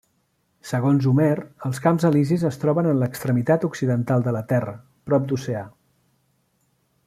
[0.69, 1.33] Segons Homer,
[1.69, 4.77] els camps Elisis es troben en l'extremitat occidental de la Terra,
[5.11, 5.63] prop d'Oceà.